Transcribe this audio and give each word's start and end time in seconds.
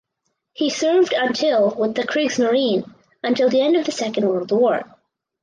He 0.53 0.71
served 0.71 1.13
until 1.15 1.75
with 1.75 1.93
the 1.93 2.01
Kriegsmarine 2.01 2.91
until 3.23 3.49
the 3.49 3.61
end 3.61 3.75
of 3.75 3.85
the 3.85 3.91
Second 3.91 4.27
World 4.27 4.51
War. 4.51 4.83